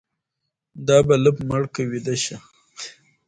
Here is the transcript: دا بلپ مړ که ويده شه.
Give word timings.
دا 0.87 0.97
بلپ 1.07 1.37
مړ 1.49 1.63
که 1.73 1.81
ويده 1.91 2.15
شه. 2.23 2.37